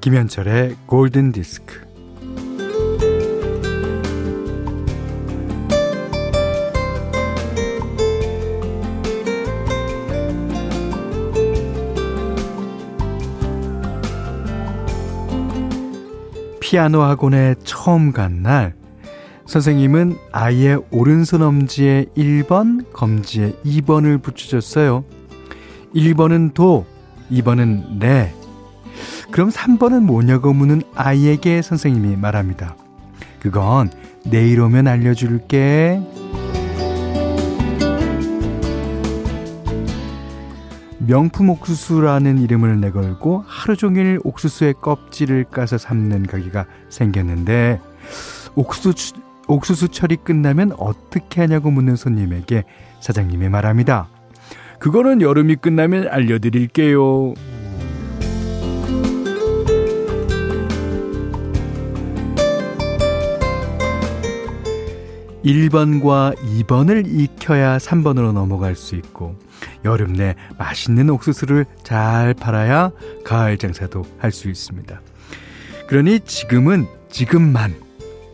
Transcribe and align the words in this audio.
김현철의 0.00 0.76
골든 0.86 1.32
디스크. 1.32 1.78
피아노 16.60 17.02
학원에 17.02 17.56
처음 17.64 18.12
간 18.12 18.42
날, 18.42 18.74
선생님은 19.44 20.16
아이의 20.32 20.82
오른손 20.92 21.42
엄지에 21.42 22.06
1번, 22.16 22.90
검지에 22.94 23.52
2번을 23.66 24.22
붙여줬어요. 24.22 25.04
1번은 25.94 26.54
도, 26.54 26.86
2번은 27.30 27.98
레. 27.98 28.39
그럼 29.30 29.48
3번은 29.48 30.02
뭐냐고 30.02 30.52
묻는 30.52 30.82
아이에게 30.94 31.62
선생님이 31.62 32.16
말합니다. 32.16 32.76
그건 33.40 33.90
내일 34.24 34.60
오면 34.60 34.86
알려줄게. 34.86 36.00
명품 40.98 41.48
옥수수라는 41.48 42.38
이름을 42.38 42.80
내걸고 42.80 43.44
하루 43.46 43.76
종일 43.76 44.20
옥수수의 44.22 44.74
껍질을 44.80 45.44
까서 45.44 45.78
삶는 45.78 46.26
가게가 46.26 46.66
생겼는데 46.88 47.80
옥수수, 48.54 49.14
옥수수 49.48 49.88
철이 49.88 50.16
끝나면 50.16 50.72
어떻게 50.78 51.40
하냐고 51.40 51.70
묻는 51.70 51.96
손님에게 51.96 52.64
사장님이 53.00 53.48
말합니다. 53.48 54.08
그거는 54.78 55.20
여름이 55.20 55.56
끝나면 55.56 56.08
알려드릴게요. 56.08 57.34
1번과 65.44 66.36
2번을 66.36 67.04
익혀야 67.06 67.78
3번으로 67.78 68.32
넘어갈 68.32 68.76
수 68.76 68.94
있고 68.96 69.36
여름 69.84 70.12
내 70.12 70.34
맛있는 70.58 71.08
옥수수를 71.10 71.66
잘 71.82 72.34
팔아야 72.34 72.90
가을 73.24 73.58
장사도 73.58 74.04
할 74.18 74.32
수 74.32 74.48
있습니다. 74.48 75.00
그러니 75.88 76.20
지금은 76.20 76.86
지금만, 77.08 77.74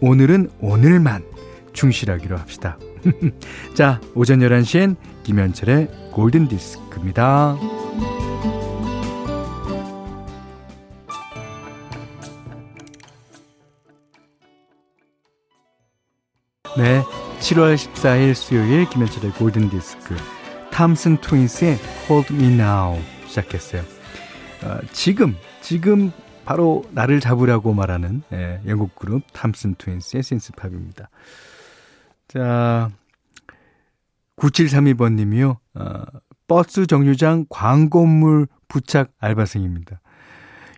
오늘은 0.00 0.50
오늘만 0.60 1.24
충실하기로 1.72 2.36
합시다. 2.36 2.78
자, 3.74 4.00
오전 4.14 4.40
11시엔 4.40 4.96
김현철의 5.22 5.88
골든 6.12 6.48
디스크입니다. 6.48 7.56
네, 16.76 17.02
7월 17.40 17.74
14일 17.74 18.34
수요일 18.34 18.86
김현철의 18.90 19.32
골든 19.32 19.70
디스크 19.70 20.14
탐슨 20.70 21.16
트윈스의 21.16 21.78
Hold 22.06 22.34
Me 22.34 22.52
Now 22.52 23.00
시작했어요. 23.26 23.80
어, 24.62 24.78
지금 24.92 25.34
지금 25.62 26.12
바로 26.44 26.84
나를 26.90 27.20
잡으려고 27.20 27.72
말하는 27.72 28.22
예, 28.34 28.60
영국 28.66 28.94
그룹 28.94 29.22
탐슨 29.32 29.74
트윈스의 29.76 30.22
신스팝입니다. 30.22 31.08
자, 32.28 32.90
9732번 34.36 35.14
님이요. 35.14 35.58
어, 35.76 36.02
버스 36.46 36.86
정류장 36.86 37.46
광고물 37.48 38.48
부착 38.68 39.12
알바생입니다. 39.18 40.00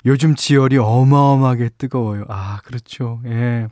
요즘 0.06 0.36
지열이 0.36 0.78
어마어마하게 0.78 1.70
뜨거워요. 1.76 2.24
아, 2.28 2.60
그렇죠. 2.64 3.20
예. 3.26 3.66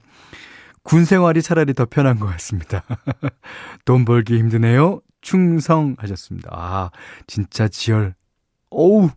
군 0.87 1.05
생활이 1.05 1.43
차라리 1.43 1.75
더 1.75 1.85
편한 1.85 2.21
것 2.21 2.27
같습니다. 2.27 2.85
돈 3.85 4.05
벌기 4.05 4.39
힘드네요. 4.39 5.01
충성하셨습니다. 5.21 6.49
아, 6.53 6.91
진짜 7.27 7.67
지열. 7.67 8.15
어우, 8.71 9.11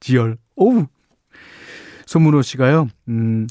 지열. 0.00 0.36
어우. 0.56 0.86
손문호 2.06 2.42
씨가요, 2.42 2.88
음, 3.08 3.46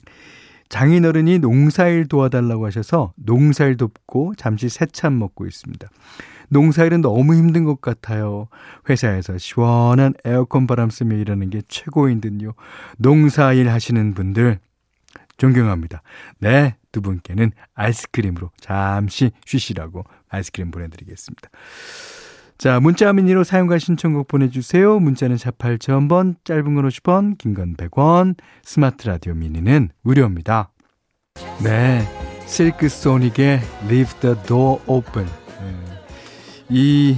장인어른이 0.67 1.39
농사일 1.39 2.07
도와달라고 2.07 2.65
하셔서 2.65 3.13
농사일 3.15 3.77
돕고 3.77 4.33
잠시 4.35 4.67
새참 4.67 5.17
먹고 5.17 5.45
있습니다. 5.45 5.87
농사일은 6.49 6.99
너무 6.99 7.35
힘든 7.35 7.63
것 7.63 7.79
같아요. 7.79 8.49
회사에서 8.89 9.37
시원한 9.37 10.13
에어컨 10.25 10.67
바람 10.67 10.89
쐬며 10.89 11.15
일하는 11.15 11.49
게 11.49 11.61
최고인 11.69 12.19
듯요. 12.19 12.53
농사일 12.97 13.69
하시는 13.69 14.13
분들 14.13 14.59
존경합니다. 15.37 16.01
네, 16.39 16.75
두 16.91 17.01
분께는 17.01 17.51
아이스크림으로 17.73 18.51
잠시 18.59 19.31
쉬시라고 19.45 20.03
아이스크림 20.29 20.71
보내드리겠습니다. 20.71 21.49
자, 22.57 22.79
문자 22.79 23.11
미니로 23.11 23.43
사용과 23.43 23.79
신청곡 23.79 24.27
보내주세요. 24.27 24.99
문자는 24.99 25.37
4 25.37 25.51
8 25.51 25.79
0 25.87 26.07
0번 26.07 26.35
짧은 26.43 26.75
건 26.75 26.87
50원, 26.87 27.37
긴 27.39 27.55
건 27.55 27.75
100원, 27.75 28.35
스마트 28.63 29.07
라디오 29.07 29.33
미니는 29.33 29.89
무료입니다. 30.03 30.71
네, 31.63 32.03
실크 32.45 32.87
소닉의 32.87 33.61
Leave 33.85 34.19
the 34.19 34.35
Door 34.45 34.83
Open. 34.85 35.25
네. 35.25 35.75
이 36.69 37.17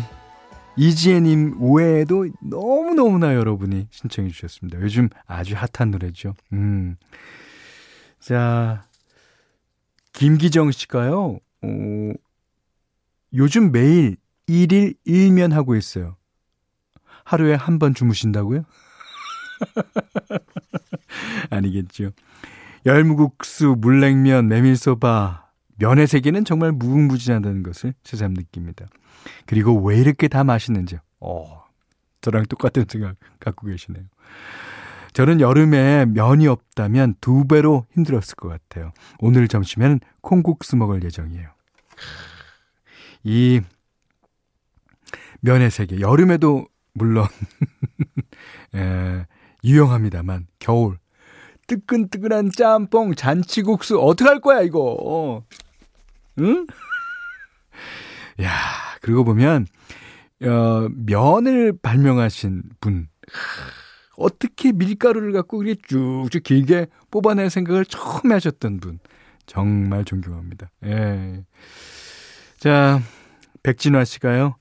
이지혜님 0.77 1.57
외에도 1.75 2.25
너무너무나 2.41 3.35
여러분이 3.35 3.87
신청해 3.91 4.29
주셨습니다. 4.29 4.79
요즘 4.81 5.09
아주 5.27 5.55
핫한 5.55 5.91
노래죠. 5.91 6.35
음. 6.53 6.95
자, 8.19 8.85
김기정 10.23 10.71
씨가요, 10.71 11.39
어, 11.63 12.13
요즘 13.33 13.73
매일 13.73 14.15
1일 14.47 14.95
1면 15.05 15.51
하고 15.51 15.75
있어요. 15.75 16.15
하루에 17.25 17.55
한 17.55 17.77
번 17.77 17.93
주무신다고요? 17.93 18.63
아니겠죠. 21.49 22.11
열무국수, 22.85 23.75
물냉면, 23.79 24.47
메밀소바, 24.47 25.45
면의 25.79 26.07
세계는 26.07 26.45
정말 26.45 26.71
무궁무진하다는 26.71 27.63
것을 27.63 27.93
새삼 28.05 28.33
느낍니다. 28.33 28.85
그리고 29.45 29.73
왜 29.83 29.99
이렇게 29.99 30.29
다 30.29 30.45
맛있는지요? 30.45 31.01
어, 31.19 31.65
저랑 32.21 32.45
똑같은 32.45 32.85
생각 32.87 33.17
갖고 33.41 33.67
계시네요. 33.67 34.05
저는 35.13 35.41
여름에 35.41 36.05
면이 36.05 36.47
없다면 36.47 37.15
두 37.21 37.47
배로 37.47 37.85
힘들었을 37.93 38.35
것 38.35 38.49
같아요. 38.49 38.91
오늘 39.19 39.47
점심에는 39.47 39.99
콩국수 40.21 40.75
먹을 40.75 41.03
예정이에요. 41.03 41.49
이 43.23 43.61
면의 45.41 45.71
세계, 45.71 45.99
여름에도 45.99 46.67
물론 46.93 47.27
에, 48.75 49.25
유용합니다만 49.63 50.47
겨울 50.59 50.97
뜨끈뜨끈한 51.67 52.51
짬뽕 52.55 53.15
잔치국수 53.15 53.99
어떡할 53.99 54.41
거야 54.41 54.61
이거? 54.61 55.43
응? 56.39 56.67
야 58.41 58.51
그리고 59.01 59.23
보면 59.23 59.67
어, 60.43 60.87
면을 60.91 61.77
발명하신 61.81 62.63
분. 62.81 63.07
어떻게 64.17 64.71
밀가루를 64.71 65.31
갖고 65.33 65.57
그렇게 65.59 65.79
쭉쭉 65.87 66.43
길게 66.43 66.87
뽑아낼 67.11 67.49
생각을 67.49 67.85
처음에 67.85 68.33
하셨던 68.35 68.79
분. 68.79 68.99
정말 69.45 70.05
존경합니다. 70.05 70.69
예. 70.85 71.43
자, 72.57 73.01
백진화 73.63 74.03
씨가요. 74.05 74.55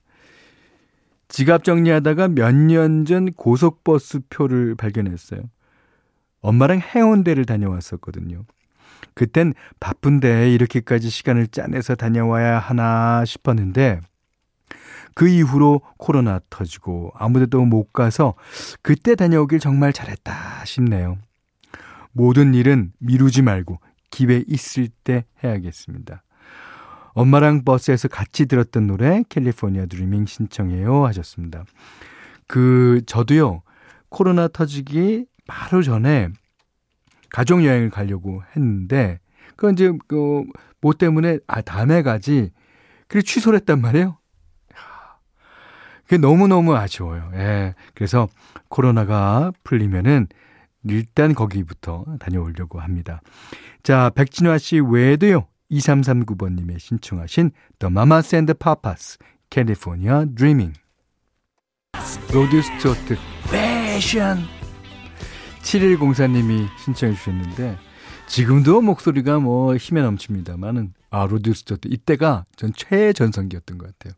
지갑 1.29 1.63
정리하다가 1.63 2.27
몇 2.29 2.53
년 2.53 3.05
전 3.05 3.31
고속버스 3.31 4.19
표를 4.29 4.75
발견했어요. 4.75 5.41
엄마랑 6.41 6.79
해운대를 6.79 7.45
다녀왔었거든요. 7.45 8.43
그땐 9.15 9.53
바쁜데 9.79 10.51
이렇게까지 10.53 11.09
시간을 11.09 11.47
짜내서 11.47 11.95
다녀와야 11.95 12.59
하나 12.59 13.23
싶었는데 13.25 14.01
그 15.15 15.27
이후로 15.27 15.81
코로나 15.97 16.39
터지고 16.49 17.11
아무데도 17.15 17.65
못 17.65 17.93
가서 17.93 18.33
그때 18.81 19.15
다녀오길 19.15 19.59
정말 19.59 19.93
잘했다 19.93 20.65
싶네요. 20.65 21.17
모든 22.11 22.53
일은 22.53 22.93
미루지 22.99 23.41
말고 23.41 23.79
기회 24.11 24.43
있을 24.47 24.87
때 25.03 25.25
해야겠습니다. 25.43 26.23
엄마랑 27.13 27.63
버스에서 27.63 28.07
같이 28.07 28.45
들었던 28.45 28.87
노래 28.87 29.23
캘리포니아 29.29 29.85
드리밍 29.85 30.25
신청해요 30.25 31.05
하셨습니다. 31.05 31.63
그 32.47 33.01
저도요. 33.05 33.61
코로나 34.09 34.47
터지기 34.47 35.25
바로 35.47 35.81
전에 35.81 36.29
가족 37.29 37.65
여행을 37.65 37.89
가려고 37.89 38.43
했는데 38.55 39.19
그 39.55 39.71
이제 39.71 39.91
그뭐 40.07 40.93
때문에 40.97 41.39
아 41.47 41.61
다음에 41.61 42.03
가지 42.03 42.51
그래 43.07 43.21
취소를 43.21 43.59
했단 43.59 43.81
말이에요. 43.81 44.17
그게 46.03 46.17
너무너무 46.17 46.75
아쉬워요. 46.75 47.31
예. 47.35 47.75
그래서 47.93 48.27
코로나가 48.67 49.51
풀리면은 49.63 50.27
일단 50.85 51.33
거기부터 51.33 52.05
다녀오려고 52.19 52.79
합니다. 52.79 53.21
자, 53.83 54.09
백진화 54.09 54.57
씨 54.57 54.79
외에도요. 54.79 55.47
2339번님의 55.71 56.79
신청하신 56.79 57.51
The 57.79 57.91
Mamas 57.91 58.35
and 58.35 58.53
the 58.53 58.57
Papas, 58.57 59.17
California 59.49 60.25
Dreaming. 60.35 60.79
로드 62.31 62.61
스튜어트, 62.61 63.17
Passion! 63.49 64.39
7104님이 65.61 66.67
신청해 66.83 67.15
주셨는데, 67.15 67.77
지금도 68.27 68.81
목소리가 68.81 69.39
뭐 69.39 69.75
힘에 69.75 70.01
넘칩니다만은, 70.01 70.93
아, 71.09 71.25
로드 71.25 71.53
스튜어트, 71.53 71.87
이때가 71.87 72.45
전 72.55 72.73
최전성기였던 72.73 73.77
것 73.77 73.87
같아요. 73.87 74.13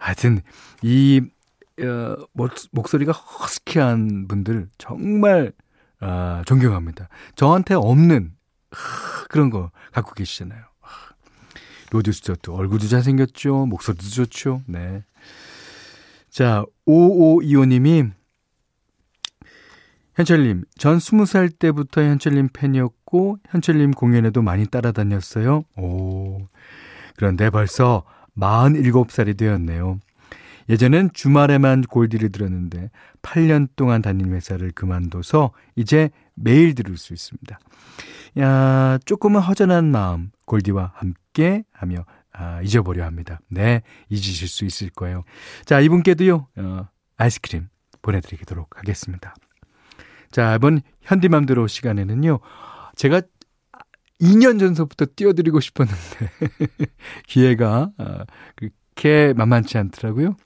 하여튼, 0.00 0.40
이, 0.82 1.20
어, 1.80 2.16
목소리가 2.72 3.12
허스키한 3.12 4.26
분들 4.26 4.68
정말 4.78 5.52
아, 6.00 6.42
존경합니다. 6.46 7.08
저한테 7.36 7.74
없는 7.74 8.32
그런 9.28 9.50
거 9.50 9.70
갖고 9.92 10.12
계시잖아요. 10.14 10.64
로드 11.90 12.12
스튜어트 12.12 12.50
얼굴도 12.50 12.86
잘생겼죠. 12.88 13.66
목소리도 13.66 14.04
좋죠. 14.08 14.62
네. 14.66 15.04
자, 16.30 16.64
5525님이 16.86 18.12
현철님, 20.14 20.64
전 20.78 20.98
20살 20.98 21.58
때부터 21.58 22.02
현철님 22.02 22.50
팬이었고 22.52 23.38
현철님 23.48 23.92
공연에도 23.92 24.42
많이 24.42 24.66
따라다녔어요. 24.66 25.64
오. 25.76 26.46
그런데 27.16 27.50
벌써 27.50 28.04
47살이 28.38 29.36
되었네요. 29.36 29.98
예전엔 30.68 31.10
주말에만 31.12 31.82
골디를 31.82 32.30
들었는데 32.30 32.90
8년 33.22 33.68
동안 33.74 34.02
다닌 34.02 34.32
회사를 34.32 34.70
그만둬서 34.70 35.52
이제 35.74 36.10
매일 36.34 36.74
들을 36.74 36.96
수 36.96 37.12
있습니다. 37.12 37.58
야, 38.38 38.98
조금은 39.04 39.40
허전한 39.40 39.90
마음 39.90 40.30
골디와 40.46 40.92
함께 40.94 41.64
하며 41.72 42.04
아, 42.32 42.62
잊어보려 42.62 43.04
합니다. 43.04 43.40
네, 43.48 43.82
잊으실 44.08 44.46
수 44.46 44.64
있을 44.64 44.90
거예요. 44.90 45.24
자, 45.64 45.80
이분께도요. 45.80 46.46
어, 46.56 46.88
아이스크림 47.16 47.68
보내 48.00 48.20
드리도록 48.20 48.78
하겠습니다. 48.78 49.34
자, 50.30 50.54
이번 50.54 50.80
현디맘대로 51.02 51.66
시간에는요. 51.66 52.38
제가 52.94 53.22
2년 54.20 54.58
전서부터 54.58 55.06
띄워드리고 55.16 55.60
싶었는데 55.60 56.30
기회가 57.26 57.90
어, 57.98 58.18
그렇게 58.54 59.32
만만치 59.34 59.78
않더라고요. 59.78 60.36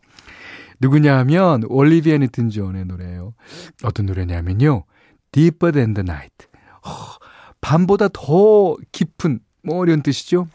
누구냐 0.80 1.16
하면 1.18 1.64
올리비아 1.68 2.18
니튼 2.18 2.50
존의 2.50 2.84
노래예요. 2.84 3.34
어떤 3.82 4.06
노래냐면요. 4.06 4.84
Deeper 5.32 5.72
Than 5.72 5.94
the 5.94 6.04
Night. 6.06 6.46
어, 6.84 6.90
밤보다 7.60 8.08
더 8.12 8.76
깊은 8.92 9.40
뭐 9.62 9.84
이런 9.84 10.02
뜻이죠. 10.02 10.46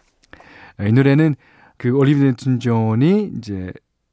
이 0.79 0.91
노래는 0.91 1.35
그 1.77 1.89
올리비아 1.91 2.25
뉴튼 2.25 2.59
존이 2.59 3.33
이제 3.37 3.71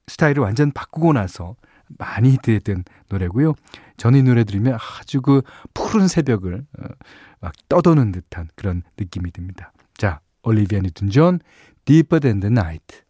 스타일을 0.09 0.43
완전 0.43 0.73
바꾸고 0.73 1.13
나서 1.13 1.57
많이 1.99 2.31
히트했던 2.33 2.85
노래고요. 3.09 3.55
저는 3.97 4.21
이 4.21 4.23
노래 4.23 4.45
들으면 4.45 4.79
아주 4.99 5.21
그 5.21 5.43
푸른 5.75 6.09
새벽을 6.09 6.65
어, 6.79 6.86
막 7.41 7.53
떠도는 7.69 8.13
듯한 8.13 8.49
그런 8.55 8.83
느낌이 8.99 9.31
듭니다. 9.33 9.73
자, 9.97 10.21
올리비아 10.43 10.81
뉴튼 10.81 11.11
존, 11.11 11.41
Deeper 11.85 12.21
Than 12.21 12.41
the 12.41 12.53
Night. 12.53 13.03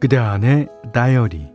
그대 0.00 0.18
안의 0.18 0.68
다이어리 0.92 1.48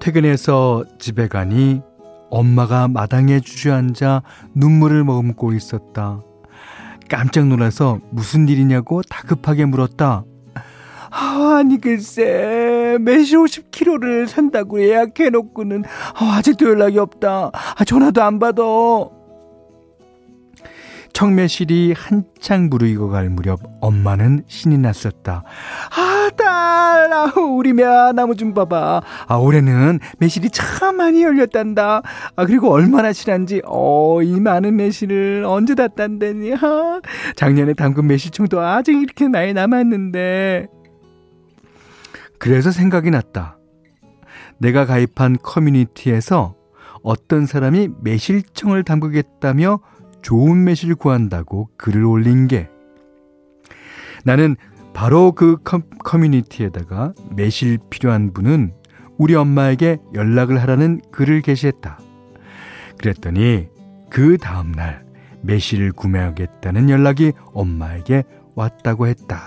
퇴근해서 0.00 0.84
집에 0.98 1.28
가니 1.28 1.82
엄마가 2.30 2.88
마당에 2.88 3.40
주저앉아 3.40 4.22
눈물을 4.54 5.04
머금고 5.04 5.52
있었다. 5.52 6.22
깜짝 7.08 7.46
놀라서 7.46 7.98
무슨 8.10 8.48
일이냐고 8.48 9.02
다급하게 9.02 9.64
물었다. 9.66 10.24
아, 11.10 11.56
아니 11.58 11.80
글쎄 11.80 12.98
매실 13.00 13.38
50kg를 13.38 14.26
산다고 14.26 14.82
예약해놓고는 14.82 15.84
아, 16.14 16.36
아직도 16.36 16.66
연락이 16.66 16.98
없다. 16.98 17.50
아, 17.52 17.84
전화도 17.84 18.22
안 18.22 18.38
받아. 18.38 18.62
청매실이 21.16 21.94
한창 21.96 22.68
무르익어갈 22.68 23.30
무렵 23.30 23.60
엄마는 23.80 24.44
신이 24.48 24.76
났었다. 24.76 25.44
아, 25.96 26.30
딸, 26.36 27.10
아, 27.10 27.32
우 27.38 27.45
리 27.66 27.72
매나무 27.72 28.36
좀 28.36 28.54
봐봐. 28.54 29.02
아, 29.26 29.34
올해는 29.34 29.98
매실이 30.18 30.50
참 30.50 30.96
많이 30.96 31.22
열렸단다. 31.24 32.02
아, 32.36 32.46
그리고 32.46 32.70
얼마나 32.70 33.12
실한지, 33.12 33.60
어, 33.66 34.22
이 34.22 34.38
많은 34.40 34.76
매실을 34.76 35.44
언제 35.46 35.74
다 35.74 35.88
딴다니, 35.88 36.52
하. 36.52 37.00
작년에 37.34 37.74
담근 37.74 38.06
매실청도 38.06 38.60
아직 38.60 39.02
이렇게 39.02 39.28
많이 39.28 39.52
남았는데. 39.52 40.68
그래서 42.38 42.70
생각이 42.70 43.10
났다. 43.10 43.58
내가 44.58 44.86
가입한 44.86 45.38
커뮤니티에서 45.42 46.54
어떤 47.02 47.46
사람이 47.46 47.88
매실청을 48.00 48.84
담그겠다며 48.84 49.80
좋은 50.22 50.64
매실 50.64 50.94
구한다고 50.94 51.68
글을 51.76 52.04
올린 52.04 52.48
게 52.48 52.68
나는 54.24 54.56
바로 54.96 55.32
그 55.32 55.58
커뮤니티에다가 55.62 57.12
매실 57.30 57.78
필요한 57.90 58.32
분은 58.32 58.72
우리 59.18 59.34
엄마에게 59.34 59.98
연락을 60.14 60.58
하라는 60.62 61.02
글을 61.12 61.42
게시했다. 61.42 62.00
그랬더니 62.96 63.68
그 64.08 64.38
다음날 64.38 65.04
매실을 65.42 65.92
구매하겠다는 65.92 66.88
연락이 66.88 67.32
엄마에게 67.52 68.24
왔다고 68.54 69.06
했다. 69.06 69.42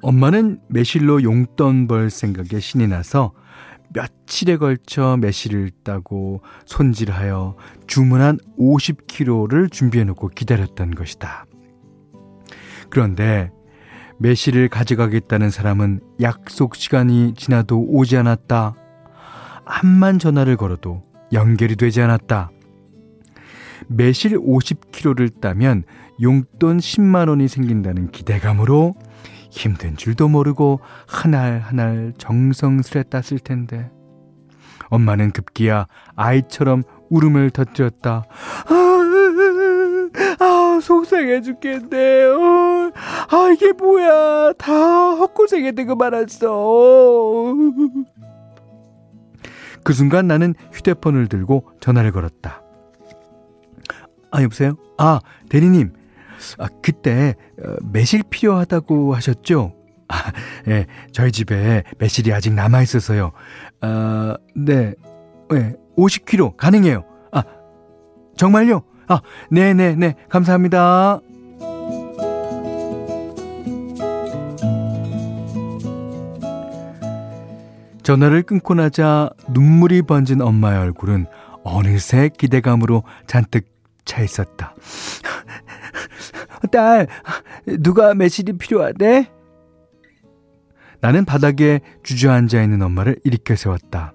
엄마는 0.00 0.60
매실로 0.68 1.24
용돈 1.24 1.88
벌 1.88 2.08
생각에 2.08 2.60
신이 2.60 2.86
나서 2.86 3.32
며칠에 3.92 4.56
걸쳐 4.56 5.16
매실을 5.20 5.70
따고 5.82 6.42
손질하여 6.66 7.56
주문한 7.86 8.38
50kg를 8.58 9.70
준비해 9.70 10.04
놓고 10.04 10.28
기다렸던 10.28 10.94
것이다. 10.94 11.46
그런데 12.88 13.50
매실을 14.18 14.68
가져가겠다는 14.68 15.50
사람은 15.50 16.00
약속 16.20 16.76
시간이 16.76 17.34
지나도 17.34 17.80
오지 17.88 18.16
않았다. 18.16 18.74
한만 19.64 20.18
전화를 20.18 20.56
걸어도 20.56 21.04
연결이 21.32 21.76
되지 21.76 22.02
않았다. 22.02 22.50
매실 23.88 24.38
50kg를 24.38 25.40
따면 25.40 25.84
용돈 26.20 26.78
10만 26.78 27.28
원이 27.28 27.48
생긴다는 27.48 28.10
기대감으로 28.10 28.94
힘든 29.50 29.96
줄도 29.96 30.28
모르고 30.28 30.80
한 31.06 31.34
알 31.34 31.60
한 31.60 31.80
알 31.80 32.12
정성스레 32.18 33.04
땄을 33.04 33.38
텐데. 33.42 33.90
엄마는 34.88 35.30
급기야 35.32 35.86
아이처럼 36.16 36.82
울음을 37.10 37.50
터뜨렸다. 37.50 38.24
아, 38.66 40.44
아 40.44 40.80
속상해 40.82 41.40
죽겠네. 41.42 42.24
어, 42.24 42.90
아, 43.30 43.50
이게 43.52 43.72
뭐야. 43.72 44.52
다 44.54 44.72
헛고생에 45.14 45.72
되고 45.72 45.94
말았어. 45.94 47.54
그 49.84 49.92
순간 49.92 50.26
나는 50.26 50.54
휴대폰을 50.72 51.28
들고 51.28 51.64
전화를 51.80 52.12
걸었다. 52.12 52.62
아, 54.32 54.42
여보세요? 54.42 54.76
아, 54.98 55.20
대리님. 55.48 55.92
아, 56.58 56.68
그때 56.82 57.34
어, 57.62 57.74
매실 57.82 58.22
필요하다고 58.28 59.14
하셨죠? 59.14 59.74
아, 60.08 60.32
예, 60.68 60.86
저희 61.12 61.30
집에 61.30 61.84
매실이 61.98 62.32
아직 62.32 62.52
남아 62.52 62.82
있어서요. 62.82 63.32
아, 63.80 64.36
네, 64.54 64.94
네, 65.50 65.74
50kg 65.96 66.56
가능해요. 66.56 67.04
아, 67.32 67.42
정말요? 68.36 68.82
아, 69.08 69.20
네, 69.50 69.74
네, 69.74 69.94
네, 69.94 70.14
감사합니다. 70.28 71.20
전화를 78.02 78.42
끊고 78.42 78.74
나자 78.74 79.30
눈물이 79.50 80.02
번진 80.02 80.40
엄마의 80.40 80.80
얼굴은 80.80 81.26
어느새 81.62 82.28
기대감으로 82.36 83.04
잔뜩 83.26 83.66
차 84.04 84.22
있었다. 84.22 84.74
딸, 86.70 87.06
누가 87.80 88.14
매실이 88.14 88.54
필요하대? 88.54 89.30
나는 91.00 91.24
바닥에 91.24 91.80
주저앉아 92.02 92.62
있는 92.62 92.82
엄마를 92.82 93.16
일으켜 93.24 93.56
세웠다. 93.56 94.12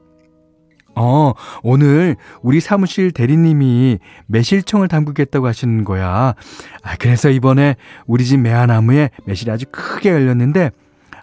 어, 0.97 1.33
오늘 1.61 2.15
우리 2.41 2.61
사무실 2.61 3.11
대리님이 3.11 3.99
매실청을 4.27 4.87
담그겠다고 4.87 5.45
하시는 5.45 5.83
거야. 5.83 6.35
아, 6.83 6.95
그래서 6.99 7.29
이번에 7.29 7.75
우리 8.07 8.23
집 8.23 8.39
매화나무에 8.39 9.09
매실이 9.25 9.51
아주 9.51 9.65
크게 9.71 10.09
열렸는데 10.11 10.71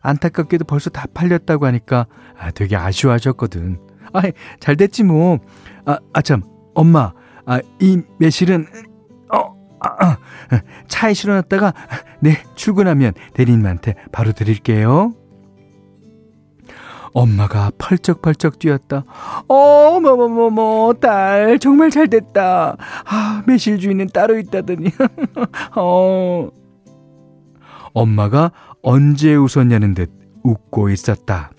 안타깝게도 0.02 0.64
벌써 0.66 0.90
다 0.90 1.06
팔렸다고 1.14 1.64
하니까 1.66 2.06
아, 2.38 2.50
되게 2.50 2.76
아쉬워하셨거든. 2.76 3.78
아, 4.12 4.22
잘 4.60 4.76
됐지 4.76 5.04
뭐. 5.04 5.38
아, 5.86 5.98
아 6.12 6.20
참, 6.20 6.42
엄마. 6.74 7.14
아, 7.46 7.60
이 7.80 8.02
매실은 8.18 8.66
어, 8.66 8.91
아, 9.82 10.06
아, 10.06 10.16
차에 10.88 11.14
실어놨다가 11.14 11.72
네, 12.20 12.42
출근하면 12.54 13.12
대리님한테 13.34 13.94
바로 14.12 14.32
드릴게요. 14.32 15.12
엄마가 17.14 17.70
펄쩍펄쩍 17.76 18.58
뛰었다. 18.58 19.04
어, 19.48 20.00
뭐뭐뭐뭐 20.00 20.94
딸 20.94 21.58
정말 21.58 21.90
잘 21.90 22.08
됐다. 22.08 22.76
아, 23.04 23.42
매실 23.46 23.78
주인은 23.78 24.08
따로 24.08 24.38
있다더니. 24.38 24.90
어. 25.76 26.48
엄마가 27.92 28.52
언제 28.82 29.34
웃었냐는 29.34 29.94
듯 29.94 30.10
웃고 30.42 30.88
있었다. 30.88 31.50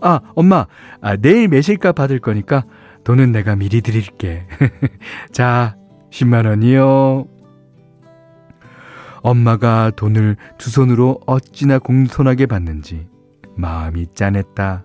아, 0.00 0.20
엄마, 0.34 0.66
아, 1.00 1.16
내일 1.16 1.48
매실값 1.48 1.94
받을 1.94 2.18
거니까 2.18 2.64
돈은 3.04 3.32
내가 3.32 3.56
미리 3.56 3.80
드릴게. 3.80 4.46
자, 5.32 5.76
10만 6.12 6.46
원이요. 6.46 7.26
엄마가 9.22 9.92
돈을 9.96 10.36
두 10.58 10.70
손으로 10.70 11.20
어찌나 11.26 11.78
공손하게 11.78 12.46
받는지 12.46 13.08
마음이 13.56 14.08
짠했다. 14.14 14.84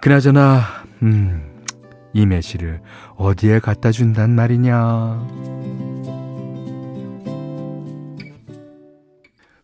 그나저나, 0.00 0.62
음, 1.02 1.64
이 2.12 2.26
매실을 2.26 2.80
어디에 3.16 3.58
갖다 3.60 3.90
준단 3.90 4.34
말이냐. 4.34 5.28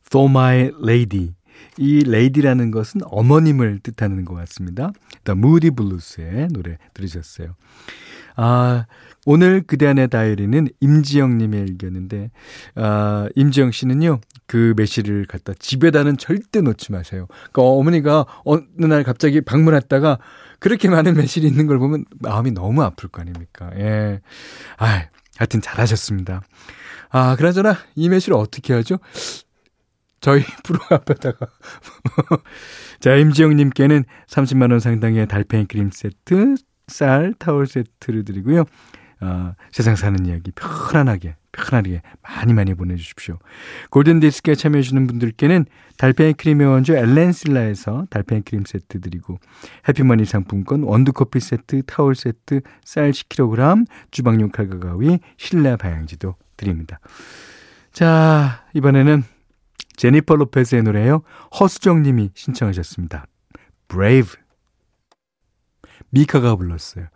For 0.06 0.28
my 0.28 0.72
lady. 0.82 1.34
이 1.76 2.02
lady라는 2.06 2.70
것은 2.70 3.02
어머님을 3.04 3.80
뜻하는 3.82 4.24
것 4.24 4.34
같습니다. 4.34 4.90
The 5.24 5.38
Moody 5.38 5.70
Blues의 5.70 6.48
노래 6.48 6.78
들으셨어요. 6.94 7.54
아, 8.36 8.86
오늘 9.26 9.62
그대 9.66 9.86
안의 9.86 10.08
다이어리는 10.08 10.68
임지영 10.80 11.38
님의 11.38 11.60
일기였는데, 11.62 12.30
아, 12.76 13.28
임지영 13.34 13.72
씨는요, 13.72 14.20
그 14.46 14.74
매실을 14.76 15.26
갖다 15.26 15.52
집에다는 15.58 16.16
절대 16.16 16.60
놓지 16.60 16.92
마세요. 16.92 17.26
그러니까 17.52 17.62
어머니가 17.62 18.26
어느 18.44 18.62
날 18.76 19.04
갑자기 19.04 19.40
방문했다가 19.40 20.18
그렇게 20.58 20.88
많은 20.88 21.14
매실이 21.14 21.46
있는 21.46 21.66
걸 21.66 21.78
보면 21.78 22.04
마음이 22.20 22.52
너무 22.52 22.82
아플 22.82 23.08
거 23.08 23.20
아닙니까? 23.20 23.70
예. 23.76 24.20
아, 24.78 25.04
하여튼 25.36 25.60
잘하셨습니다. 25.60 26.42
아, 27.10 27.36
그나저나 27.36 27.76
이 27.94 28.08
매실을 28.08 28.36
어떻게 28.36 28.72
하죠? 28.74 28.98
저희 30.20 30.42
프로 30.64 30.80
앞에다가. 30.90 31.46
자, 33.00 33.14
임지영님께는 33.14 34.04
30만원 34.28 34.80
상당의 34.80 35.28
달팽이 35.28 35.66
크림 35.66 35.90
세트, 35.92 36.56
쌀, 36.88 37.34
타월 37.38 37.66
세트를 37.66 38.24
드리고요. 38.24 38.64
어, 39.20 39.54
세상 39.72 39.96
사는 39.96 40.24
이야기 40.26 40.52
편안하게, 40.52 41.36
편안하게 41.52 42.02
많이 42.22 42.52
많이 42.52 42.74
보내주십시오. 42.74 43.38
골든디스크에 43.90 44.54
참여해주시는 44.54 45.06
분들께는 45.08 45.66
달팽이 45.96 46.34
크림의 46.34 46.66
원조 46.68 46.94
엘렌실라에서 46.94 48.06
달팽이 48.10 48.42
크림 48.42 48.64
세트 48.64 49.00
드리고 49.00 49.38
해피머니 49.88 50.24
상품권 50.24 50.84
원두커피 50.84 51.40
세트, 51.40 51.82
타월 51.86 52.14
세트, 52.14 52.60
쌀 52.84 53.10
10kg, 53.10 53.86
주방용 54.12 54.50
칼과 54.50 54.78
가위, 54.78 55.18
실내 55.36 55.76
방향지도 55.76 56.36
드립니다. 56.56 57.00
자, 57.92 58.64
이번에는 58.74 59.24
제니퍼 59.96 60.36
로페즈의 60.36 60.84
노래요. 60.84 61.22
허수정 61.58 62.02
님이 62.02 62.30
신청하셨습니다. 62.34 63.26
Brave. 63.88 64.40
미카가 66.10 66.54
불렀어요. 66.54 67.06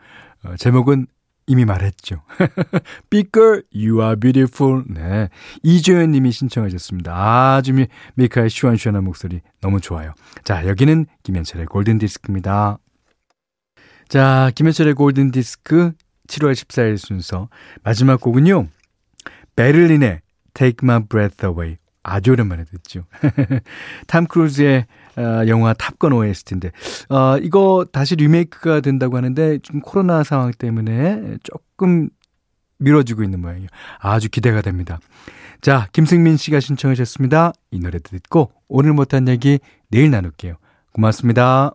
어, 0.45 0.57
제목은 0.57 1.07
이미 1.47 1.65
말했죠. 1.65 2.23
Bigger, 3.11 3.63
you 3.75 4.01
are 4.01 4.17
beautiful. 4.17 4.85
네. 4.89 5.29
이조연 5.63 6.13
님이 6.13 6.31
신청하셨습니다. 6.33 7.13
아주 7.57 7.73
미, 7.73 7.87
미카의 8.15 8.51
시원시원한 8.51 9.05
목소리 9.05 9.41
너무 9.61 9.81
좋아요. 9.81 10.15
자, 10.45 10.67
여기는 10.67 11.07
김현철의 11.23 11.67
골든디스크입니다. 11.67 12.79
자, 14.09 14.51
김현철의 14.55 14.95
골든디스크 14.95 15.93
7월 16.29 16.53
14일 16.53 16.97
순서. 16.99 17.49
마지막 17.83 18.21
곡은요. 18.21 18.69
베를린의 19.57 20.21
Take 20.55 20.79
My 20.83 21.05
Breath 21.07 21.45
Away. 21.45 21.77
아주 22.03 22.33
오랜만에 22.33 22.65
듣죠. 22.65 23.05
탐 24.07 24.27
크루즈의 24.27 24.87
어, 25.17 25.47
영화 25.49 25.73
탑건 25.73 26.13
OST인데, 26.13 26.71
어, 27.09 27.39
이거 27.39 27.87
다시 27.93 28.17
리메이크가 28.17 28.81
된다고 28.81 29.17
하는데, 29.17 29.59
지금 29.63 29.81
코로나 29.81 30.23
상황 30.23 30.51
때문에 30.53 31.39
조금 31.43 32.09
미뤄지고 32.79 33.23
있는 33.23 33.41
모양이에요. 33.41 33.69
아주 33.99 34.29
기대가 34.29 34.61
됩니다. 34.61 34.99
자, 35.61 35.89
김승민 35.93 36.37
씨가 36.37 36.61
신청하셨습니다. 36.61 37.53
이 37.71 37.79
노래 37.79 37.99
듣고 38.01 38.51
오늘 38.69 38.93
못한 38.93 39.29
얘기 39.29 39.61
내일 39.91 40.11
나눌게요. 40.11 40.57
고맙습니다. 40.93 41.73